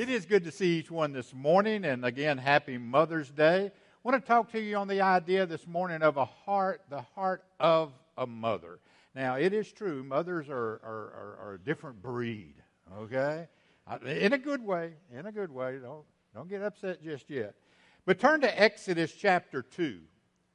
[0.00, 3.66] It is good to see each one this morning, and again, happy Mother's Day.
[3.66, 3.70] I
[4.02, 7.44] want to talk to you on the idea this morning of a heart, the heart
[7.60, 8.78] of a mother.
[9.14, 12.54] Now, it is true, mothers are, are, are, are a different breed,
[12.96, 13.46] okay?
[14.06, 15.76] In a good way, in a good way.
[15.76, 17.54] Don't, don't get upset just yet.
[18.06, 19.98] But turn to Exodus chapter 2.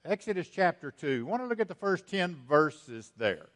[0.06, 1.24] Exodus chapter 2.
[1.24, 3.50] I want to look at the first 10 verses there.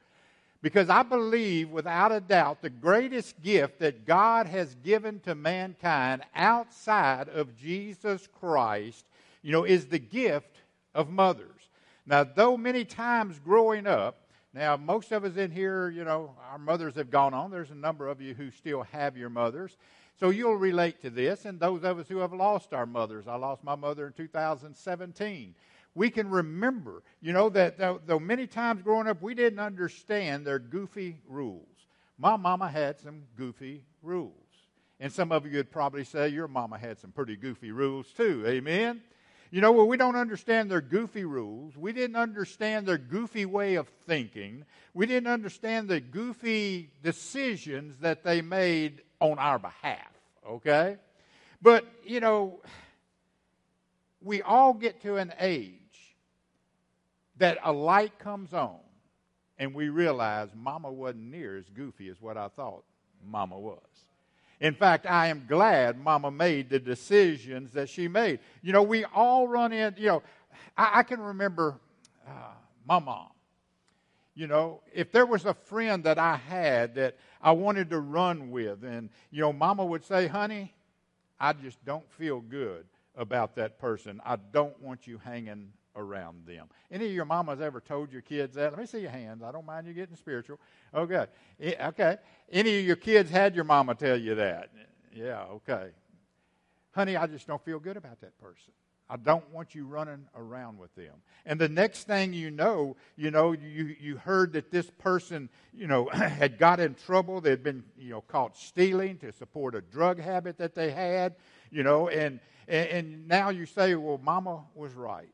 [0.61, 6.23] Because I believe, without a doubt, the greatest gift that God has given to mankind
[6.35, 9.05] outside of Jesus Christ,
[9.41, 10.57] you know, is the gift
[10.93, 11.69] of mothers.
[12.05, 16.57] Now, though many times growing up, now most of us in here, you know, our
[16.57, 17.51] mothers have gone on.
[17.51, 19.77] There's a number of you who still have your mothers.
[20.19, 23.27] So you'll relate to this, and those of us who have lost our mothers.
[23.27, 25.55] I lost my mother in 2017
[25.99, 30.47] we can remember, you know, that though, though, many times growing up we didn't understand
[30.47, 31.67] their goofy rules.
[32.17, 34.31] My mama had some goofy rules.
[35.01, 38.45] And some of you would probably say your mama had some pretty goofy rules too.
[38.47, 39.01] Amen?
[39.51, 41.75] You know, well, we don't understand their goofy rules.
[41.75, 44.63] We didn't understand their goofy way of thinking.
[44.93, 50.07] We didn't understand the goofy decisions that they made on our behalf.
[50.47, 50.95] Okay?
[51.61, 52.61] But, you know,
[54.21, 55.78] we all get to an age
[57.39, 58.79] that a light comes on
[59.57, 62.83] and we realize mama wasn't near as goofy as what I thought
[63.25, 63.79] mama was.
[64.61, 68.39] In fact, I am glad mama made the decisions that she made.
[68.61, 70.23] You know, we all run in, you know,
[70.77, 71.79] I, I can remember
[72.27, 72.53] uh,
[72.85, 73.29] my mom.
[74.35, 78.51] You know, if there was a friend that I had that I wanted to run
[78.51, 80.73] with, and, you know, mama would say, honey,
[81.39, 84.21] I just don't feel good about that person.
[84.25, 86.67] I don't want you hanging around them.
[86.91, 88.71] Any of your mamas ever told your kids that?
[88.71, 89.43] Let me see your hands.
[89.43, 90.59] I don't mind you getting spiritual.
[90.93, 91.27] Oh, okay.
[91.61, 92.17] Eh, okay.
[92.51, 94.69] Any of your kids had your mama tell you that?
[95.13, 95.89] Yeah, okay.
[96.91, 98.73] Honey, I just don't feel good about that person.
[99.11, 101.15] I don't want you running around with them.
[101.45, 105.87] And the next thing you know, you know, you, you heard that this person, you
[105.87, 107.41] know, had got in trouble.
[107.41, 111.35] They'd been, you know, caught stealing to support a drug habit that they had,
[111.71, 115.33] you know, and, and, and now you say, well, mama was right.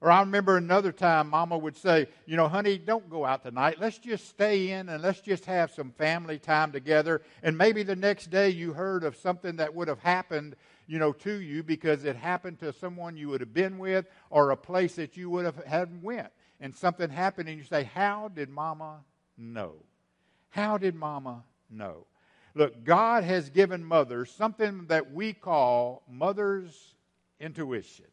[0.00, 3.80] Or I remember another time Mama would say, You know, honey, don't go out tonight.
[3.80, 7.22] Let's just stay in and let's just have some family time together.
[7.42, 10.56] And maybe the next day you heard of something that would have happened,
[10.86, 14.50] you know, to you because it happened to someone you would have been with or
[14.50, 16.28] a place that you would have had went.
[16.60, 19.00] And something happened and you say, How did Mama
[19.38, 19.74] know?
[20.50, 22.06] How did Mama know?
[22.54, 26.94] Look, God has given mothers something that we call mother's
[27.38, 28.06] intuition.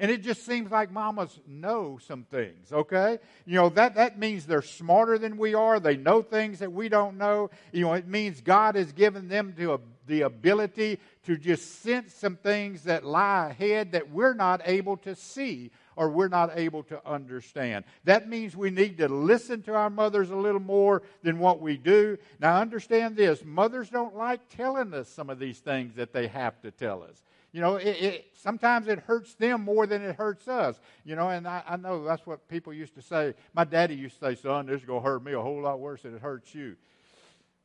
[0.00, 3.18] And it just seems like mamas know some things, okay?
[3.46, 5.80] You know, that, that means they're smarter than we are.
[5.80, 7.50] They know things that we don't know.
[7.72, 12.14] You know, it means God has given them to a, the ability to just sense
[12.14, 16.84] some things that lie ahead that we're not able to see or we're not able
[16.84, 17.84] to understand.
[18.04, 21.76] That means we need to listen to our mothers a little more than what we
[21.76, 22.18] do.
[22.38, 26.60] Now, understand this mothers don't like telling us some of these things that they have
[26.62, 27.20] to tell us.
[27.52, 30.78] You know, it, it, sometimes it hurts them more than it hurts us.
[31.04, 33.34] You know, and I, I know that's what people used to say.
[33.54, 35.80] My daddy used to say, son, this is going to hurt me a whole lot
[35.80, 36.76] worse than it hurts you.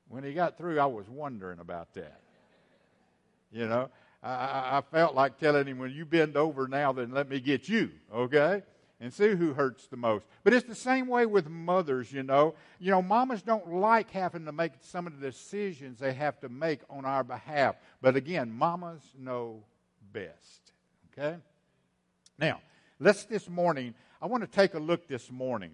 [0.07, 2.21] When he got through, I was wondering about that.
[3.51, 3.89] You know,
[4.23, 7.67] I, I felt like telling him, when you bend over now, then let me get
[7.67, 8.63] you, okay?
[9.03, 10.25] and see who hurts the most.
[10.45, 12.55] But it's the same way with mothers, you know.
[12.79, 16.47] You know, mamas don't like having to make some of the decisions they have to
[16.47, 17.75] make on our behalf.
[18.01, 19.63] But again, mamas know
[20.13, 20.71] best.
[21.11, 21.37] Okay?
[22.37, 22.61] Now,
[22.99, 25.71] let's this morning, I want to take a look this morning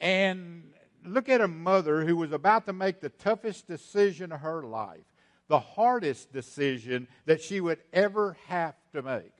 [0.00, 0.72] and
[1.04, 5.04] look at a mother who was about to make the toughest decision of her life,
[5.48, 9.32] the hardest decision that she would ever have to make.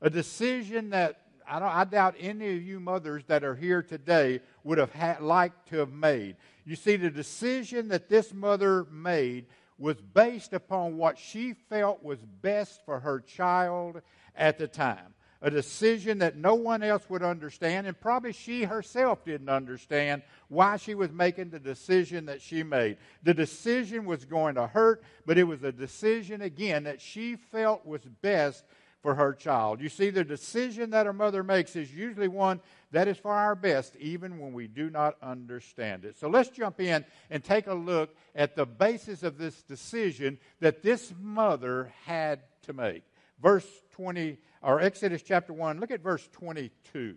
[0.00, 4.40] A decision that I, don't I doubt any of you mothers that are here today
[4.64, 6.36] would have ha- liked to have made.
[6.64, 9.46] You see, the decision that this mother made
[9.78, 14.02] was based upon what she felt was best for her child
[14.34, 15.14] at the time.
[15.44, 20.76] A decision that no one else would understand, and probably she herself didn't understand why
[20.76, 22.96] she was making the decision that she made.
[23.24, 27.84] The decision was going to hurt, but it was a decision, again, that she felt
[27.84, 28.64] was best
[29.02, 29.80] for her child.
[29.80, 32.60] You see, the decision that her mother makes is usually one
[32.92, 36.16] that is for our best, even when we do not understand it.
[36.16, 40.82] So let's jump in and take a look at the basis of this decision that
[40.82, 43.02] this mother had to make.
[43.42, 47.16] Verse 20, or Exodus chapter 1, look at verse 22.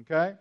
[0.00, 0.34] Okay?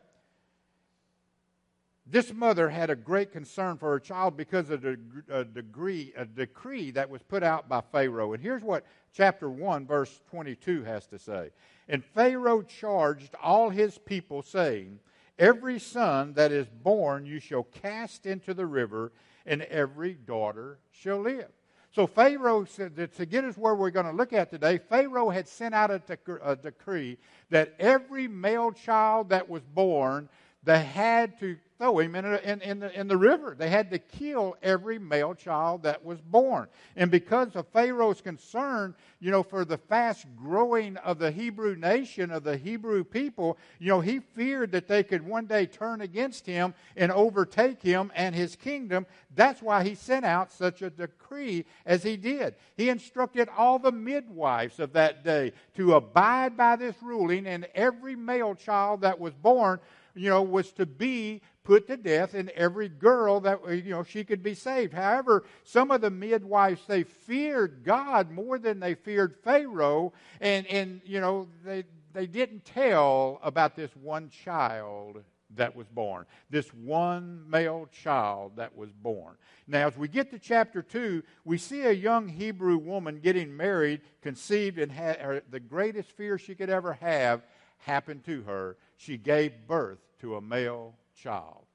[2.11, 6.91] this mother had a great concern for her child because of a degree, a decree
[6.91, 8.33] that was put out by Pharaoh.
[8.33, 8.83] And here's what
[9.13, 11.50] chapter 1, verse 22 has to say.
[11.88, 15.00] And Pharaoh charged all his people, saying,
[15.38, 19.11] Every son that is born you shall cast into the river,
[19.45, 21.47] and every daughter shall live.
[21.91, 25.29] So Pharaoh said that to get us where we're going to look at today, Pharaoh
[25.29, 27.17] had sent out a, dec- a decree
[27.50, 30.29] that every male child that was born,
[30.63, 33.55] they had to throw him in, a, in, in, the, in the river.
[33.57, 36.67] They had to kill every male child that was born.
[36.97, 42.31] And because of Pharaoh's concern, you know, for the fast growing of the Hebrew nation,
[42.31, 46.45] of the Hebrew people, you know, he feared that they could one day turn against
[46.45, 49.05] him and overtake him and his kingdom.
[49.33, 52.55] That's why he sent out such a decree as he did.
[52.75, 58.17] He instructed all the midwives of that day to abide by this ruling, and every
[58.17, 59.79] male child that was born
[60.15, 64.23] you know, was to be put to death, and every girl that, you know, she
[64.23, 64.94] could be saved.
[64.94, 71.01] However, some of the midwives, they feared God more than they feared Pharaoh, and, and
[71.06, 71.83] you know, they,
[72.13, 75.23] they didn't tell about this one child
[75.56, 76.25] that was born.
[76.50, 79.35] This one male child that was born.
[79.67, 84.01] Now, as we get to chapter 2, we see a young Hebrew woman getting married,
[84.21, 87.41] conceived, and had the greatest fear she could ever have
[87.79, 88.77] happened to her.
[88.97, 91.65] She gave birth to a male child.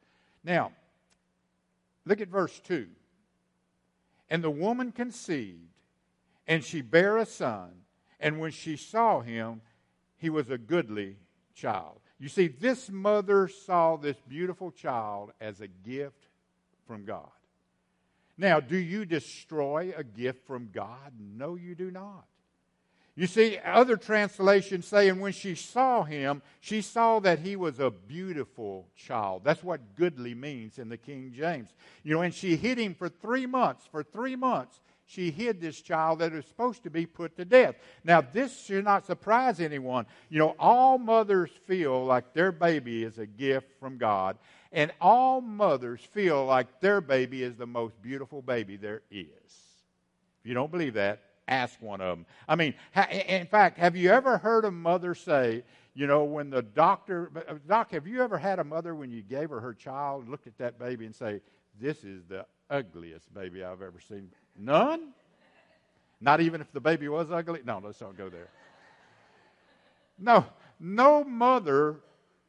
[0.43, 0.73] Now,
[2.05, 2.87] look at verse 2.
[4.31, 5.61] And the woman conceived,
[6.47, 7.71] and she bare a son,
[8.21, 9.61] and when she saw him,
[10.17, 11.17] he was a goodly
[11.55, 12.01] child.
[12.19, 16.29] You see, this mother saw this beautiful child as a gift
[16.87, 17.29] from God.
[18.37, 21.13] Now, do you destroy a gift from God?
[21.19, 22.25] No, you do not.
[23.17, 27.79] You see, other translations say, and when she saw him, she saw that he was
[27.79, 29.43] a beautiful child.
[29.45, 31.73] That's what goodly means in the King James.
[32.03, 33.87] You know, and she hid him for three months.
[33.91, 37.77] For three months, she hid this child that was supposed to be put to death.
[38.03, 40.07] Now, this should not surprise anyone.
[40.29, 44.39] You know, all mothers feel like their baby is a gift from God,
[44.73, 49.29] and all mothers feel like their baby is the most beautiful baby there is.
[50.41, 52.27] If you don't believe that, ask one of them.
[52.49, 52.75] I mean,
[53.29, 55.65] in fact, have you ever heard a mother say,
[55.95, 59.23] you know, when the doctor, uh, Doc, have you ever had a mother when you
[59.23, 61.41] gave her her child, looked at that baby and say,
[61.81, 64.31] this is the ugliest baby I've ever seen?
[64.59, 65.13] None?
[66.21, 67.61] Not even if the baby was ugly?
[67.65, 68.49] No, let's not go there.
[70.19, 70.47] No,
[70.81, 72.01] no mother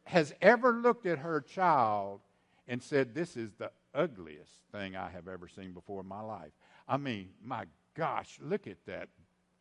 [0.06, 2.22] has ever looked at her child
[2.68, 6.52] and said, This is the ugliest thing I have ever seen before in my life.
[6.88, 7.66] I mean, my
[7.96, 9.10] gosh, look at that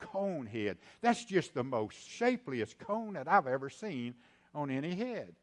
[0.01, 0.77] cone head.
[1.01, 4.15] That's just the most shapeliest cone that I've ever seen
[4.55, 5.35] on any head.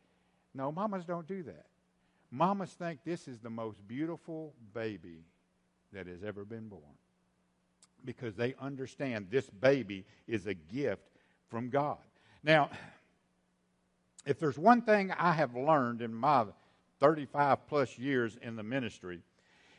[0.54, 1.66] No, mamas don't do that.
[2.30, 5.26] Mamas think this is the most beautiful baby
[5.94, 6.82] that has ever been born
[8.06, 11.04] because they understand this baby is a gift
[11.50, 11.98] from God.
[12.44, 12.70] Now,
[14.26, 16.46] if there's one thing I have learned in my
[17.00, 19.20] 35 plus years in the ministry,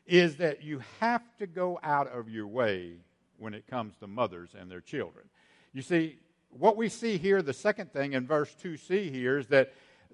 [0.07, 2.97] is that you have to go out of your way
[3.39, 5.25] when it comes to mothers and their children.
[5.73, 6.19] You see,
[6.51, 9.73] what we see here, the second thing in verse 2c here is that,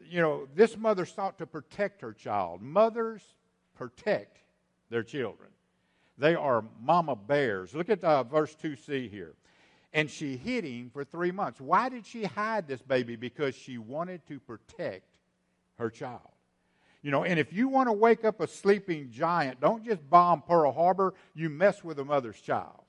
[0.08, 2.62] you know, this mother sought to protect her child.
[2.62, 3.22] Mothers
[3.74, 4.38] protect
[4.90, 5.50] their children.
[6.16, 7.74] They are mama bears.
[7.74, 9.34] Look at uh, verse 2c here.
[9.92, 11.60] And she hid him for three months.
[11.60, 13.16] Why did she hide this baby?
[13.16, 15.16] Because she wanted to protect
[15.78, 16.20] her child.
[17.08, 20.42] You know, and if you want to wake up a sleeping giant, don't just bomb
[20.42, 22.82] Pearl Harbor, you mess with a mother's child.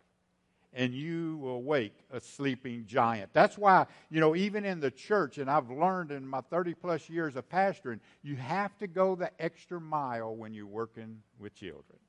[0.74, 3.30] And you will wake a sleeping giant.
[3.32, 7.10] That's why, you know, even in the church, and I've learned in my 30 plus
[7.10, 12.00] years of pastoring, you have to go the extra mile when you're working with children.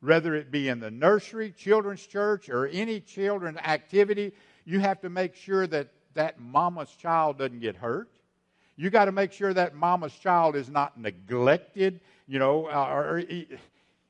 [0.00, 4.32] Whether it be in the nursery, children's church, or any children's activity,
[4.64, 8.10] you have to make sure that that mama's child doesn't get hurt
[8.76, 13.18] you got to make sure that mama's child is not neglected, you know, uh, or
[13.18, 13.46] you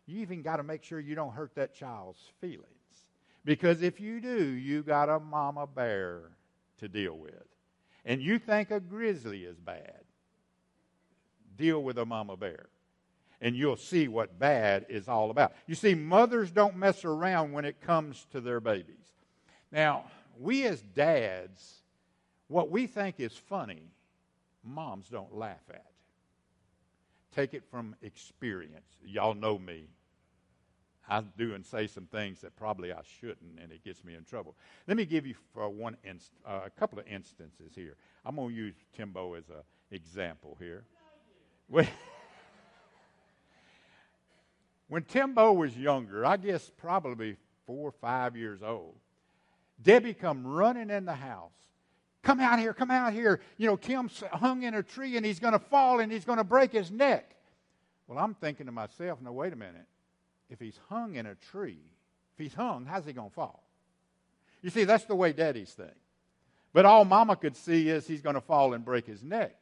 [0.06, 2.68] even got to make sure you don't hurt that child's feelings.
[3.44, 6.20] Because if you do, you got a mama bear
[6.78, 7.34] to deal with.
[8.04, 10.00] And you think a grizzly is bad.
[11.56, 12.66] Deal with a mama bear.
[13.40, 15.52] And you'll see what bad is all about.
[15.66, 19.12] You see, mothers don't mess around when it comes to their babies.
[19.70, 20.04] Now,
[20.38, 21.82] we as dads,
[22.48, 23.82] what we think is funny
[24.64, 25.86] moms don't laugh at.
[27.34, 28.96] Take it from experience.
[29.04, 29.88] Y'all know me.
[31.08, 34.24] I do and say some things that probably I shouldn't, and it gets me in
[34.24, 34.56] trouble.
[34.86, 37.96] Let me give you one inst- uh, a couple of instances here.
[38.24, 40.84] I'm going to use Timbo as an example here.
[44.88, 48.94] When Timbo was younger, I guess probably four or five years old,
[49.82, 51.50] Debbie come running in the house.
[52.24, 53.40] Come out here, come out here.
[53.58, 56.38] You know, Tim's hung in a tree and he's going to fall and he's going
[56.38, 57.36] to break his neck.
[58.08, 59.86] Well, I'm thinking to myself, no, wait a minute.
[60.48, 61.78] If he's hung in a tree,
[62.36, 63.62] if he's hung, how's he going to fall?
[64.62, 65.92] You see, that's the way daddies think.
[66.72, 69.54] But all mama could see is he's going to fall and break his neck.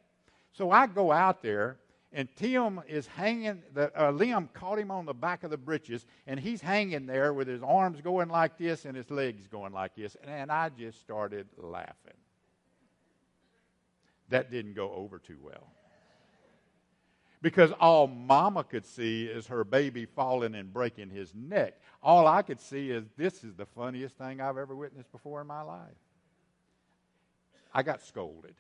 [0.52, 1.78] So I go out there,
[2.12, 6.06] and Tim is hanging, the, uh, limb caught him on the back of the breeches,
[6.26, 9.96] and he's hanging there with his arms going like this and his legs going like
[9.96, 10.16] this.
[10.22, 12.14] And, and I just started laughing.
[14.32, 15.68] That didn't go over too well
[17.42, 21.74] because all mama could see is her baby falling and breaking his neck.
[22.02, 25.48] All I could see is this is the funniest thing I've ever witnessed before in
[25.48, 25.80] my life.
[27.74, 28.54] I got scolded.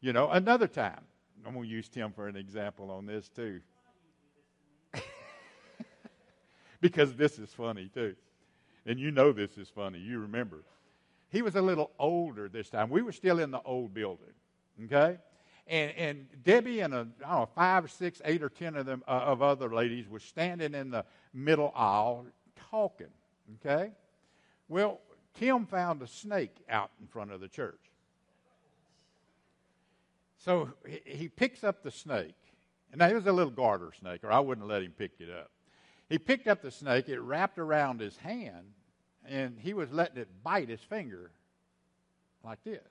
[0.00, 1.00] You know, another time,
[1.46, 3.60] I'm going to use Tim for an example on this too.
[6.80, 8.16] because this is funny too.
[8.84, 10.00] And you know this is funny.
[10.00, 10.64] You remember.
[11.30, 12.90] He was a little older this time.
[12.90, 14.34] We were still in the old building.
[14.84, 15.18] Okay?
[15.66, 19.02] and, and Debbie and a, I don't know, five, six, eight, or ten of them
[19.06, 22.26] uh, of other ladies were standing in the middle aisle
[22.70, 23.08] talking.
[23.64, 23.92] Okay,
[24.68, 25.00] well,
[25.34, 27.80] Tim found a snake out in front of the church.
[30.38, 30.70] So
[31.04, 32.34] he, picks up the snake,
[32.90, 35.30] and now it was a little garter snake, or I wouldn't let him pick it
[35.30, 35.50] up.
[36.08, 38.66] He picked up the snake, it wrapped around his hand,
[39.24, 41.30] and he was letting it bite his finger
[42.44, 42.82] like this.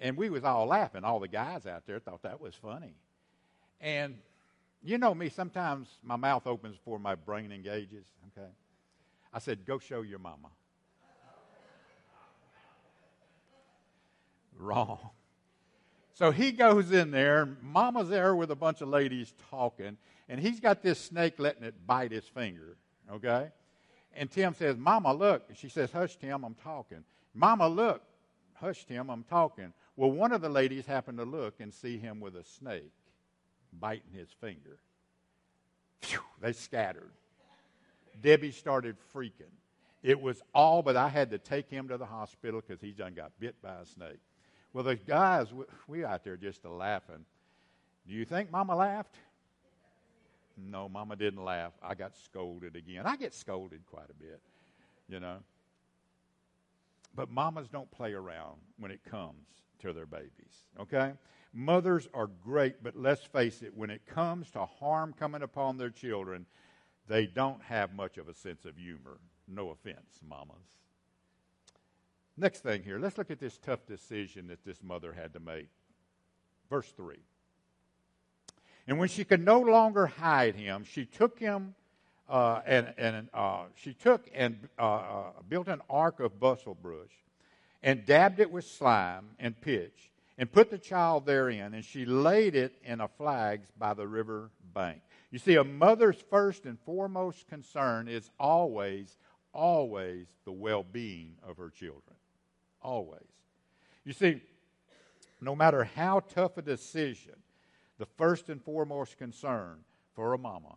[0.00, 1.04] And we was all laughing.
[1.04, 2.94] All the guys out there thought that was funny.
[3.80, 4.16] And
[4.82, 8.04] you know me, sometimes my mouth opens before my brain engages,
[8.36, 8.48] okay?
[9.32, 10.48] I said, go show your mama.
[14.58, 15.10] Wrong.
[16.12, 19.96] So he goes in there, mama's there with a bunch of ladies talking,
[20.28, 22.76] and he's got this snake letting it bite his finger,
[23.12, 23.48] okay?
[24.16, 25.44] And Tim says, Mama, look.
[25.48, 27.02] And she says, Hush, Tim, I'm talking.
[27.34, 28.02] Mama, look.
[28.54, 29.72] Hush, Tim, I'm talking.
[29.96, 32.92] Well, one of the ladies happened to look and see him with a snake
[33.78, 34.78] biting his finger.
[36.00, 37.10] Phew, they scattered.
[38.20, 39.52] Debbie started freaking.
[40.02, 43.14] It was all, but I had to take him to the hospital because he done
[43.14, 44.18] got bit by a snake.
[44.72, 45.46] Well, the guys,
[45.86, 47.24] we out there just laughing.
[48.06, 49.14] Do you think Mama laughed?
[50.56, 51.72] No, Mama didn't laugh.
[51.82, 53.06] I got scolded again.
[53.06, 54.40] I get scolded quite a bit,
[55.08, 55.38] you know.
[57.14, 59.46] But mamas don't play around when it comes
[59.80, 60.64] to their babies.
[60.80, 61.12] Okay?
[61.52, 65.90] Mothers are great, but let's face it, when it comes to harm coming upon their
[65.90, 66.46] children,
[67.06, 69.18] they don't have much of a sense of humor.
[69.46, 70.56] No offense, mamas.
[72.36, 75.68] Next thing here, let's look at this tough decision that this mother had to make.
[76.68, 77.16] Verse 3.
[78.88, 81.74] And when she could no longer hide him, she took him
[82.28, 87.10] uh, and, and uh, she took and uh, uh built an ark of bulrushes
[87.84, 92.56] and dabbed it with slime and pitch, and put the child therein, and she laid
[92.56, 95.02] it in a flags by the river bank.
[95.30, 99.18] You see, a mother's first and foremost concern is always,
[99.52, 102.16] always the well being of her children.
[102.80, 103.20] Always.
[104.02, 104.40] You see,
[105.42, 107.34] no matter how tough a decision,
[107.98, 110.76] the first and foremost concern for a mama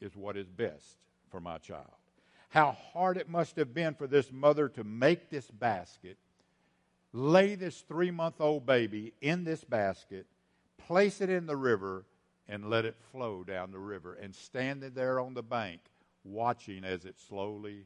[0.00, 0.98] is what is best
[1.30, 1.86] for my child.
[2.48, 6.18] How hard it must have been for this mother to make this basket
[7.12, 10.26] lay this three month old baby in this basket,
[10.76, 12.04] place it in the river,
[12.48, 15.80] and let it flow down the river, and standing there on the bank
[16.24, 17.84] watching as it slowly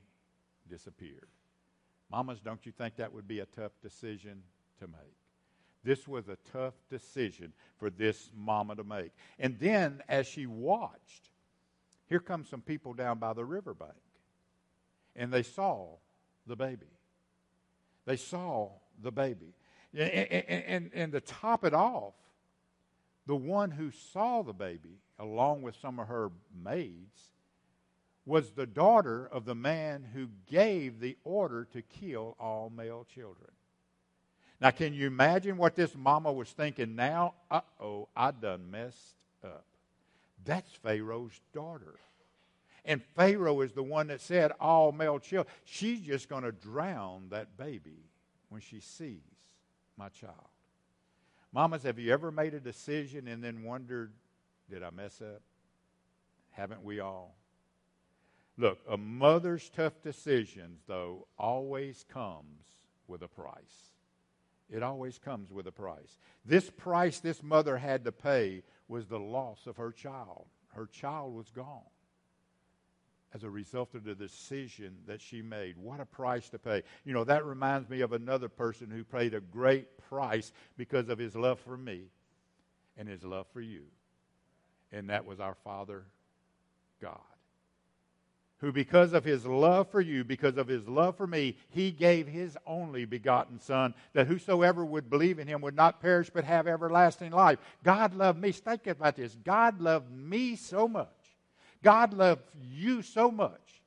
[0.68, 1.28] disappeared.
[2.10, 4.42] Mamas, don't you think that would be a tough decision
[4.78, 5.16] to make?
[5.84, 9.12] This was a tough decision for this mama to make.
[9.38, 11.30] And then, as she watched,
[12.08, 13.92] here come some people down by the riverbank,
[15.16, 15.96] and they saw
[16.46, 16.86] the baby.
[18.04, 18.70] They saw
[19.02, 19.54] the baby.
[19.94, 22.14] And, and, and to top it off,
[23.26, 26.30] the one who saw the baby, along with some of her
[26.64, 27.30] maids,
[28.25, 33.50] was the daughter of the man who gave the order to kill all male children.
[34.61, 37.35] Now, can you imagine what this mama was thinking now?
[37.50, 39.64] Uh oh, I done messed up.
[40.44, 41.97] That's Pharaoh's daughter.
[42.85, 45.52] And Pharaoh is the one that said all male children.
[45.64, 48.04] She's just going to drown that baby
[48.52, 49.18] when she sees
[49.97, 50.37] my child.
[51.52, 54.12] Mamas, have you ever made a decision and then wondered,
[54.71, 55.42] did I mess up?
[56.50, 57.37] Haven't we all?
[58.56, 62.64] Look, a mother's tough decisions, though, always comes
[63.09, 63.92] with a price.
[64.71, 66.18] It always comes with a price.
[66.44, 70.47] This price this mother had to pay was the loss of her child.
[70.75, 71.82] Her child was gone.
[73.34, 75.76] As a result of the decision that she made.
[75.78, 76.82] What a price to pay.
[77.04, 81.18] You know, that reminds me of another person who paid a great price because of
[81.18, 82.04] his love for me
[82.96, 83.82] and his love for you.
[84.92, 86.04] And that was our Father
[87.00, 87.18] God.
[88.58, 92.28] Who, because of his love for you, because of his love for me, he gave
[92.28, 96.68] his only begotten Son, that whosoever would believe in him would not perish but have
[96.68, 97.58] everlasting life.
[97.82, 98.52] God loved me.
[98.52, 99.36] Think about this.
[99.42, 101.08] God loved me so much
[101.82, 103.82] God loved you so much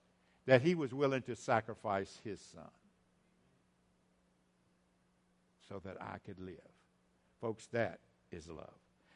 [0.45, 2.69] that he was willing to sacrifice his son
[5.67, 6.55] so that I could live.
[7.41, 7.99] Folks, that
[8.31, 8.73] is love.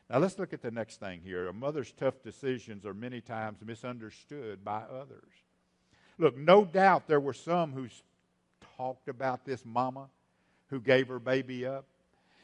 [0.09, 1.48] Now let's look at the next thing here.
[1.48, 5.33] A mother's tough decisions are many times misunderstood by others.
[6.17, 7.88] Look, no doubt there were some who
[8.77, 10.07] talked about this mama
[10.69, 11.86] who gave her baby up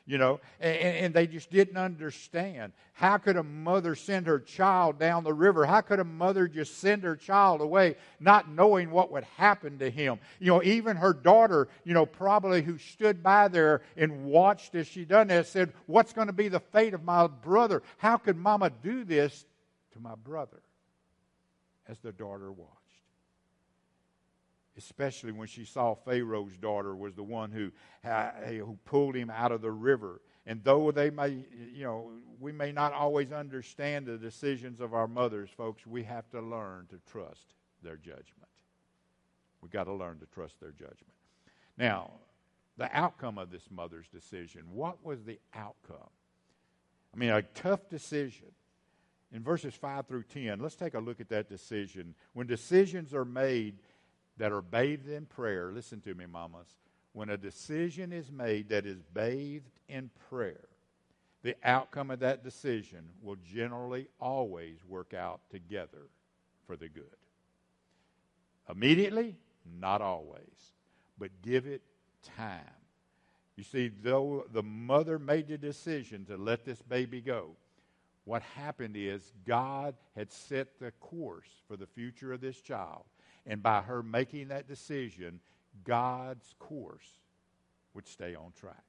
[0.07, 2.73] you know, and, and, they just didn't understand.
[2.93, 5.65] How could a mother send her child down the river?
[5.65, 9.89] How could a mother just send her child away not knowing what would happen to
[9.89, 10.19] him?
[10.39, 14.85] You know, even her daughter, you know, probably who stood by there and watched as
[14.85, 17.81] she done that said, What's going to be the fate of my brother?
[17.97, 19.45] How could mama do this
[19.93, 20.61] to my brother?
[21.87, 22.84] As the daughter watched
[24.77, 27.71] especially when she saw Pharaoh's daughter was the one who,
[28.47, 30.21] who pulled him out of the river.
[30.45, 35.07] And though they may, you know, we may not always understand the decisions of our
[35.07, 38.49] mothers, folks, we have to learn to trust their judgment.
[39.61, 41.13] We've got to learn to trust their judgment.
[41.77, 42.11] Now,
[42.77, 46.09] the outcome of this mother's decision, what was the outcome?
[47.13, 48.47] I mean, a tough decision.
[49.31, 52.13] In verses 5 through 10, let's take a look at that decision.
[52.33, 53.79] When decisions are made,
[54.37, 56.67] that are bathed in prayer, listen to me, mamas,
[57.13, 60.67] when a decision is made that is bathed in prayer,
[61.43, 66.07] the outcome of that decision will generally always work out together
[66.65, 67.05] for the good.
[68.69, 69.35] Immediately?
[69.79, 70.73] Not always.
[71.17, 71.83] But give it
[72.35, 72.59] time.
[73.55, 77.51] You see, though the mother made the decision to let this baby go,
[78.25, 83.03] what happened is God had set the course for the future of this child.
[83.45, 85.39] And by her making that decision,
[85.83, 87.19] God's course
[87.93, 88.83] would stay on track.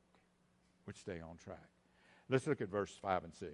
[0.86, 1.68] Would stay on track.
[2.28, 3.52] Let's look at verse 5 and 6.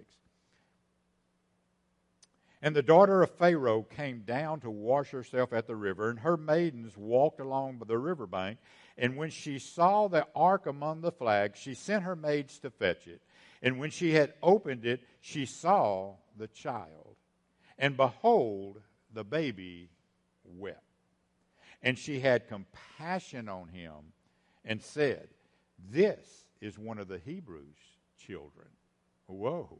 [2.61, 6.37] And the daughter of Pharaoh came down to wash herself at the river, and her
[6.37, 8.57] maidens walked along the river bank.
[8.97, 13.05] And when she saw the ark among the flags, she sent her maids to fetch
[13.05, 13.21] it.
[13.61, 17.17] And when she had opened it, she saw the child.
[17.77, 18.79] And behold,
[19.13, 19.89] the baby
[20.45, 20.92] wept.
[21.83, 24.13] And she had compassion on him
[24.63, 25.27] and said,
[25.91, 27.75] This is one of the Hebrews'
[28.17, 28.67] children.
[29.27, 29.79] Whoa.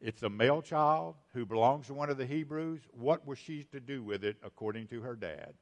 [0.00, 2.80] It's a male child who belongs to one of the Hebrews.
[2.92, 5.52] What was she to do with it according to her dad?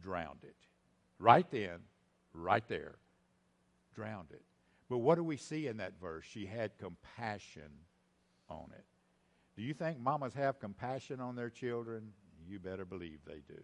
[0.00, 0.54] Drowned it.
[1.18, 1.80] Right then,
[2.32, 2.96] right there,
[3.94, 4.42] drowned it.
[4.88, 6.24] But what do we see in that verse?
[6.28, 7.70] She had compassion
[8.48, 8.84] on it.
[9.56, 12.12] Do you think mamas have compassion on their children?
[12.46, 13.62] You better believe they do.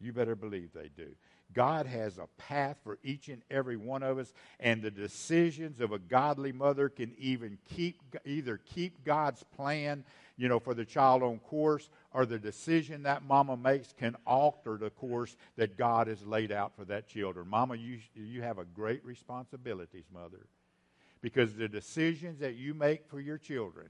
[0.00, 1.14] You better believe they do.
[1.52, 5.92] God has a path for each and every one of us, and the decisions of
[5.92, 10.04] a godly mother can even keep either keep God's plan,
[10.36, 14.76] you know, for the child on course, or the decision that mama makes can alter
[14.76, 17.48] the course that God has laid out for that children.
[17.48, 20.46] Mama, you you have a great responsibilities, mother,
[21.20, 23.88] because the decisions that you make for your children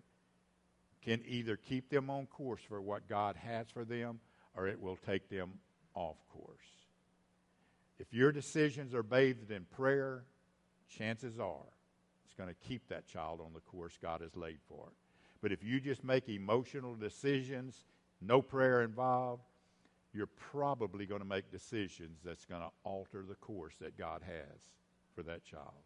[1.02, 4.20] can either keep them on course for what God has for them,
[4.54, 5.52] or it will take them
[5.94, 6.56] off course.
[7.98, 10.24] If your decisions are bathed in prayer,
[10.88, 11.66] chances are
[12.24, 14.94] it's going to keep that child on the course God has laid for it.
[15.42, 17.84] But if you just make emotional decisions,
[18.20, 19.42] no prayer involved,
[20.12, 24.60] you're probably going to make decisions that's going to alter the course that God has
[25.14, 25.82] for that child.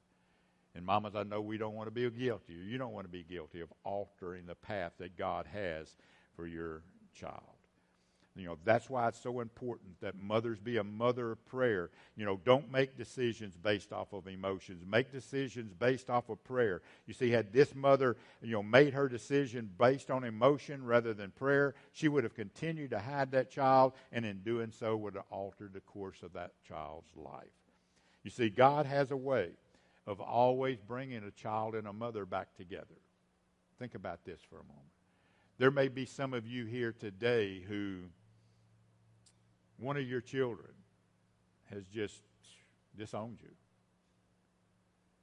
[0.74, 3.22] And mamas, I know we don't want to be guilty, you don't want to be
[3.22, 5.96] guilty of altering the path that God has
[6.34, 6.82] for your
[7.14, 7.53] child.
[8.36, 11.90] You know, that's why it's so important that mothers be a mother of prayer.
[12.16, 14.84] You know, don't make decisions based off of emotions.
[14.84, 16.82] Make decisions based off of prayer.
[17.06, 21.30] You see, had this mother, you know, made her decision based on emotion rather than
[21.30, 25.24] prayer, she would have continued to hide that child, and in doing so would have
[25.30, 27.44] altered the course of that child's life.
[28.24, 29.50] You see, God has a way
[30.08, 32.96] of always bringing a child and a mother back together.
[33.78, 34.82] Think about this for a moment.
[35.58, 37.98] There may be some of you here today who
[39.78, 40.72] one of your children
[41.70, 42.22] has just
[42.96, 43.50] disowned you.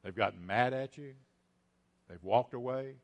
[0.03, 1.13] They've gotten mad at you.
[2.09, 2.95] They've walked away.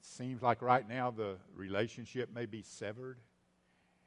[0.00, 3.18] Seems like right now the relationship may be severed.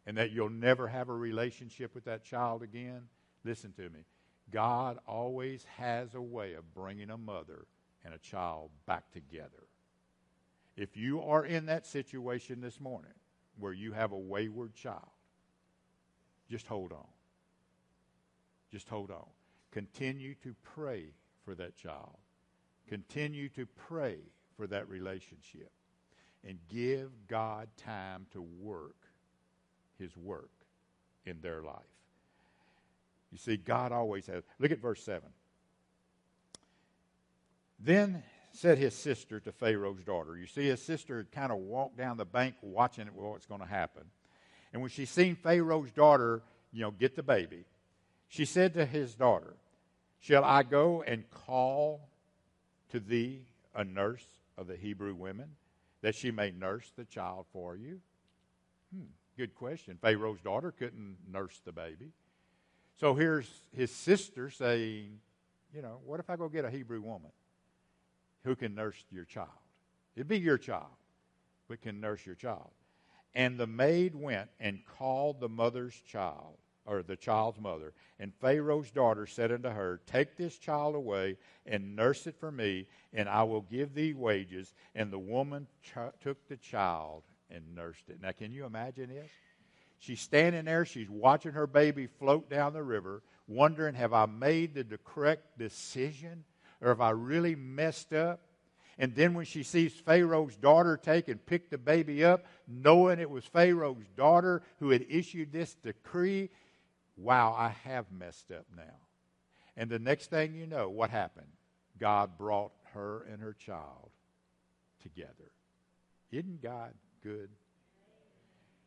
[0.05, 3.07] and that you'll never have a relationship with that child again,
[3.43, 4.05] listen to me.
[4.51, 7.65] God always has a way of bringing a mother
[8.03, 9.67] and a child back together.
[10.77, 13.13] If you are in that situation this morning
[13.59, 15.09] where you have a wayward child,
[16.49, 17.07] just hold on.
[18.71, 19.25] Just hold on.
[19.71, 21.05] Continue to pray
[21.43, 22.17] for that child.
[22.87, 24.17] Continue to pray
[24.57, 25.71] for that relationship.
[26.47, 28.95] And give God time to work
[29.97, 30.51] his work
[31.25, 31.81] in their life.
[33.31, 34.43] You see, God always has.
[34.59, 35.27] Look at verse 7.
[37.79, 40.37] Then said his sister to Pharaoh's daughter.
[40.37, 43.67] You see, his sister had kind of walked down the bank watching what's going to
[43.67, 44.03] happen.
[44.75, 46.41] And when she seen Pharaoh's daughter,
[46.73, 47.63] you know, get the baby,
[48.27, 49.53] she said to his daughter,
[50.19, 52.09] Shall I go and call
[52.91, 54.25] to thee a nurse
[54.57, 55.51] of the Hebrew women,
[56.01, 58.01] that she may nurse the child for you?
[58.93, 59.05] Hmm,
[59.37, 59.97] good question.
[60.01, 62.11] Pharaoh's daughter couldn't nurse the baby.
[62.99, 65.19] So here's his sister saying,
[65.73, 67.31] You know, what if I go get a Hebrew woman?
[68.45, 69.47] who can nurse your child.
[70.15, 70.85] It'd be your child,
[71.67, 72.71] but can nurse your child.
[73.35, 77.93] And the maid went and called the mother's child, or the child's mother.
[78.19, 82.87] And Pharaoh's daughter said unto her, Take this child away and nurse it for me,
[83.13, 84.73] and I will give thee wages.
[84.95, 88.21] And the woman ch- took the child and nursed it.
[88.21, 89.29] Now, can you imagine this?
[89.99, 94.75] She's standing there, she's watching her baby float down the river, wondering, Have I made
[94.75, 96.45] the correct decision?
[96.81, 98.41] or have I really messed up?
[98.97, 103.29] And then when she sees Pharaoh's daughter take and pick the baby up, knowing it
[103.29, 106.49] was Pharaoh's daughter who had issued this decree,
[107.17, 108.83] wow, I have messed up now.
[109.75, 111.47] And the next thing you know, what happened?
[111.99, 114.11] God brought her and her child
[115.01, 115.51] together.
[116.31, 117.49] Isn't God good?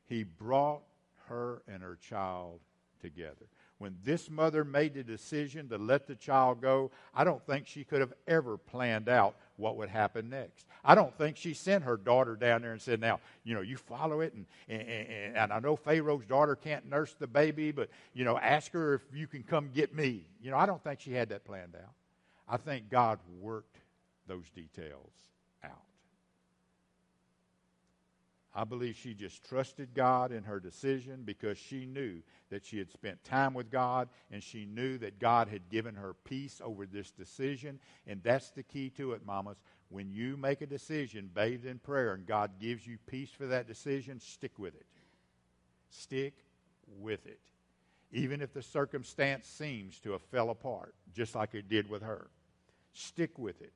[0.07, 0.83] He brought
[1.29, 2.61] her and her child
[3.03, 3.47] together
[3.79, 7.85] when this mother made the decision to let the child go, I don't think she
[7.85, 10.67] could have ever planned out what would happen next.
[10.85, 13.77] I don't think she sent her daughter down there and said, Now, you know, you
[13.77, 18.25] follow it, and, and, and, I know Pharaoh's daughter can't nurse the baby, but, you
[18.25, 20.25] know, ask her if you can come get me.
[20.41, 21.93] You know, I don't think she had that planned out.
[22.49, 23.77] I think God worked
[24.27, 25.13] those details
[28.59, 32.91] I believe she just trusted God in her decision because she knew that she had
[32.91, 37.13] spent time with God and she knew that God had given her peace over this
[37.13, 37.79] decision.
[38.09, 39.59] And that's the key to it, mamas.
[39.91, 43.69] When you make a decision bathed in prayer and God gives you peace for that
[43.69, 44.87] decision, stick with it.
[45.91, 46.35] Stick
[46.99, 47.39] with it.
[48.11, 52.27] Even if the circumstance seems to have fell apart, just like it did with her.
[52.93, 53.73] Stick with it.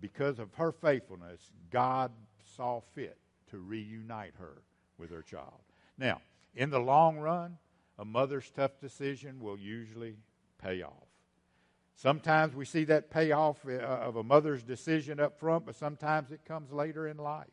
[0.00, 2.10] Because of her faithfulness, God
[2.56, 3.19] saw fit
[3.50, 4.62] to reunite her
[4.98, 5.62] with her child.
[5.98, 6.20] Now,
[6.54, 7.58] in the long run,
[7.98, 10.16] a mother's tough decision will usually
[10.62, 11.10] pay off.
[11.96, 16.44] Sometimes we see that payoff uh, of a mother's decision up front, but sometimes it
[16.46, 17.46] comes later in life.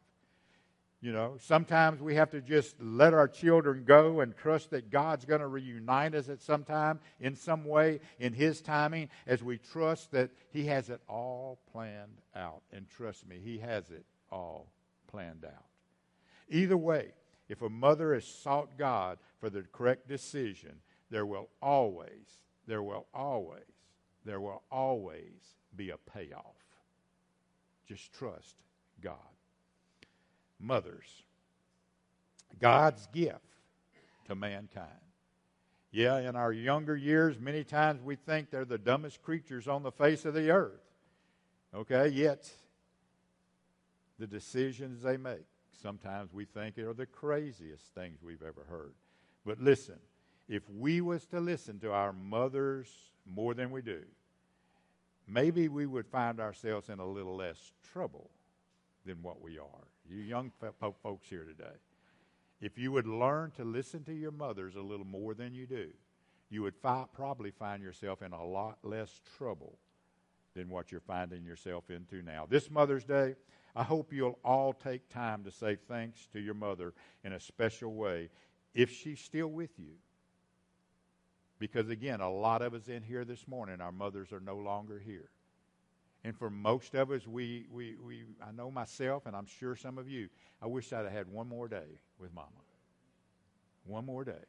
[1.01, 5.25] You know, sometimes we have to just let our children go and trust that God's
[5.25, 9.57] going to reunite us at some time in some way in His timing as we
[9.57, 12.61] trust that He has it all planned out.
[12.71, 14.71] And trust me, He has it all
[15.07, 15.65] planned out.
[16.49, 17.11] Either way,
[17.49, 20.73] if a mother has sought God for the correct decision,
[21.09, 23.61] there will always, there will always,
[24.25, 26.55] there will always be a payoff.
[27.87, 28.55] Just trust
[29.01, 29.15] God.
[30.59, 31.23] Mothers,
[32.59, 33.39] God's gift
[34.27, 34.87] to mankind.
[35.91, 39.91] Yeah, in our younger years, many times we think they're the dumbest creatures on the
[39.91, 40.81] face of the earth.
[41.73, 42.49] Okay, yet
[44.19, 45.45] the decisions they make
[45.81, 48.93] sometimes we think it are the craziest things we've ever heard.
[49.45, 49.99] But listen,
[50.47, 52.87] if we was to listen to our mothers
[53.25, 54.03] more than we do,
[55.27, 58.29] maybe we would find ourselves in a little less trouble
[59.05, 59.87] than what we are.
[60.09, 60.51] You young
[61.03, 61.75] folks here today,
[62.61, 65.89] if you would learn to listen to your mothers a little more than you do,
[66.49, 69.77] you would fi- probably find yourself in a lot less trouble
[70.55, 72.47] than what you're finding yourself into now.
[72.49, 73.35] This Mother's Day,
[73.75, 77.93] I hope you'll all take time to say thanks to your mother in a special
[77.93, 78.29] way
[78.73, 79.93] if she's still with you.
[81.59, 84.99] Because again, a lot of us in here this morning, our mothers are no longer
[84.99, 85.29] here.
[86.23, 89.97] And for most of us, we, we, we, I know myself, and I'm sure some
[89.97, 90.29] of you,
[90.61, 92.49] I wish I'd have had one more day with Mama.
[93.85, 94.43] One more day.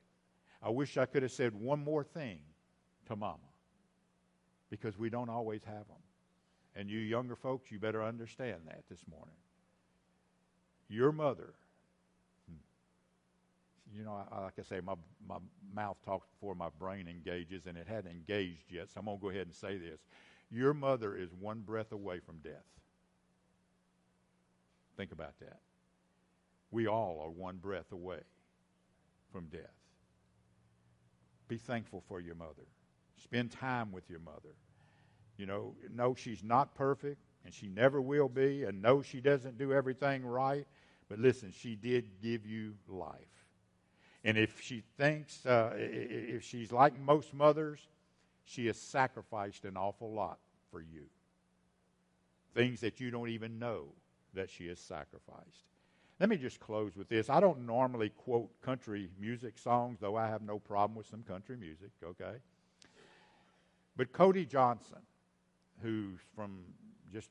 [0.62, 2.40] I wish I could have said one more thing
[3.06, 3.38] to Mama.
[4.70, 6.02] Because we don't always have them.
[6.78, 9.34] And you younger folks, you better understand that this morning.
[10.88, 11.54] Your mother,
[12.48, 14.94] hmm, you know, I, like I say, my,
[15.28, 15.38] my
[15.74, 19.22] mouth talks before my brain engages, and it hadn't engaged yet, so I'm going to
[19.22, 19.98] go ahead and say this.
[20.52, 22.64] Your mother is one breath away from death.
[24.96, 25.58] Think about that.
[26.70, 28.20] We all are one breath away
[29.32, 29.62] from death.
[31.48, 32.68] Be thankful for your mother.
[33.16, 34.54] Spend time with your mother.
[35.38, 39.56] You know, know she's not perfect, and she never will be, and no, she doesn't
[39.56, 40.66] do everything right,
[41.08, 43.14] but listen, she did give you life.
[44.24, 47.80] And if she thinks, uh, if she's like most mothers,
[48.44, 50.38] she has sacrificed an awful lot
[50.70, 51.04] for you.
[52.54, 53.86] Things that you don't even know
[54.34, 55.64] that she has sacrificed.
[56.18, 57.30] Let me just close with this.
[57.30, 61.56] I don't normally quote country music songs, though I have no problem with some country
[61.56, 62.38] music, okay?
[63.96, 64.98] But Cody Johnson,
[65.82, 66.58] who's from
[67.12, 67.30] just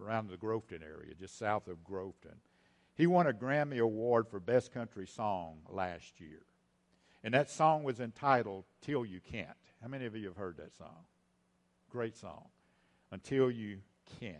[0.00, 2.36] around the Groveton area, just south of Groveton,
[2.94, 6.42] he won a Grammy Award for Best Country Song last year.
[7.24, 9.48] And that song was entitled Till You Can't.
[9.80, 11.04] How many of you have heard that song?
[11.90, 12.46] Great song.
[13.10, 13.78] Until You
[14.20, 14.36] Can't.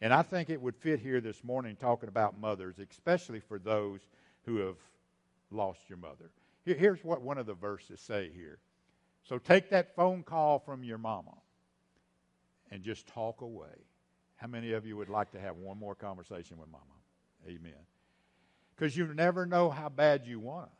[0.00, 4.00] And I think it would fit here this morning talking about mothers, especially for those
[4.44, 4.76] who have
[5.50, 6.30] lost your mother.
[6.64, 8.58] Here's what one of the verses say here.
[9.24, 11.34] So take that phone call from your mama
[12.70, 13.84] and just talk away.
[14.36, 16.84] How many of you would like to have one more conversation with mama?
[17.46, 17.72] Amen.
[18.74, 20.70] Because you never know how bad you want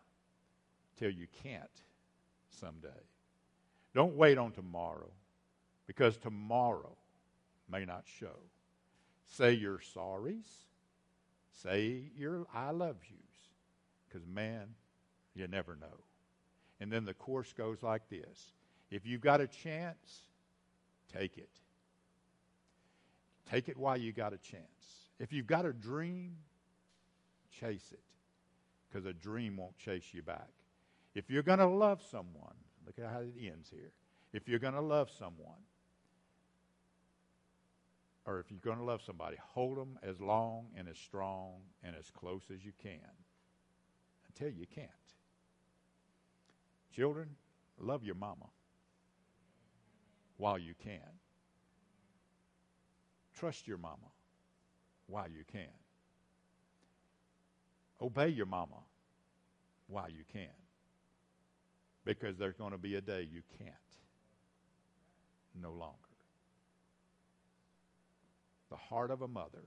[0.97, 1.63] to till you can't
[2.51, 2.89] someday.
[3.95, 5.11] Don't wait on tomorrow
[5.87, 6.97] because tomorrow
[7.71, 8.39] may not show.
[9.27, 10.67] Say your sorries.
[11.63, 13.21] Say your I love yous.
[14.09, 14.69] Because, man,
[15.35, 16.05] you never know.
[16.81, 18.53] And then the course goes like this
[18.91, 20.23] if you've got a chance,
[21.13, 21.51] take it.
[23.51, 24.65] Take it while you got a chance.
[25.19, 26.37] If you've got a dream,
[27.51, 28.01] chase it.
[28.89, 30.49] Because a dream won't chase you back.
[31.15, 32.55] If you're going to love someone,
[32.87, 33.93] look at how it ends here.
[34.33, 35.61] If you're going to love someone,
[38.27, 41.97] or if you're going to love somebody, hold them as long and as strong and
[41.97, 43.01] as close as you can
[44.29, 44.89] until you can't.
[46.95, 47.31] Children,
[47.79, 48.47] love your mama
[50.37, 51.01] while you can.
[53.39, 54.11] Trust your mama
[55.07, 55.69] while you can.
[58.01, 58.83] Obey your mama
[59.87, 60.49] while you can.
[62.05, 63.75] Because there's going to be a day you can't
[65.61, 66.09] no longer
[68.71, 69.65] the heart of a mother.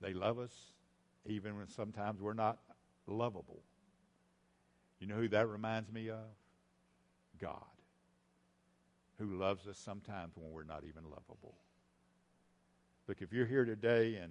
[0.00, 0.52] They love us
[1.26, 2.58] even when sometimes we're not
[3.06, 3.62] lovable.
[5.00, 6.24] You know who that reminds me of?
[7.40, 7.62] God,
[9.18, 11.54] who loves us sometimes when we're not even lovable.
[13.08, 14.30] Look, if you're here today and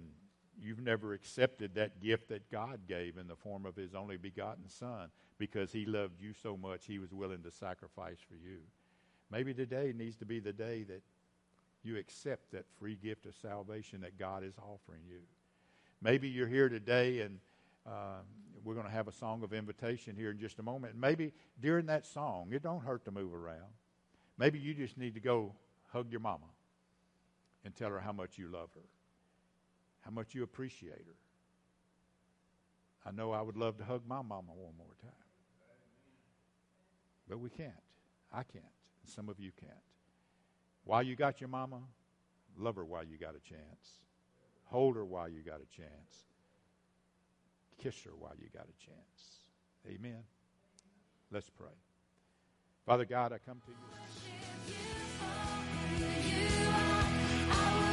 [0.62, 4.68] you've never accepted that gift that God gave in the form of His only begotten
[4.68, 8.58] Son because He loved you so much, He was willing to sacrifice for you.
[9.32, 11.02] Maybe today needs to be the day that
[11.82, 15.20] you accept that free gift of salvation that God is offering you.
[16.00, 17.40] Maybe you're here today and
[17.84, 18.20] uh,
[18.62, 20.94] we're going to have a song of invitation here in just a moment.
[20.96, 23.72] maybe during that song, it don't hurt to move around.
[24.38, 25.52] Maybe you just need to go
[25.92, 26.46] hug your mama
[27.64, 28.88] and tell her how much you love her,
[30.00, 31.16] how much you appreciate her.
[33.06, 35.10] I know I would love to hug my mama one more time.
[37.28, 37.72] But we can't.
[38.32, 38.64] I can't.
[39.02, 39.72] And Some of you can't.
[40.84, 41.80] While you got your mama,
[42.58, 44.00] love her while you got a chance.
[44.64, 46.26] Hold her while you got a chance.
[47.82, 49.40] Kiss her while you got a chance.
[49.86, 50.22] Amen.
[51.30, 51.68] Let's pray.
[52.86, 53.72] Father God, I come to
[56.50, 56.57] you.
[57.50, 57.87] I